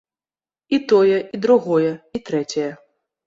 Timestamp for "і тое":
0.77-1.17